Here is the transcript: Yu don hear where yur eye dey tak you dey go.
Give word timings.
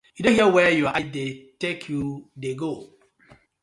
Yu 0.15 0.21
don 0.23 0.33
hear 0.35 0.49
where 0.53 0.73
yur 0.77 0.91
eye 0.97 1.11
dey 1.15 1.31
tak 1.61 1.77
you 1.91 2.01
dey 2.41 2.53
go. 2.61 2.71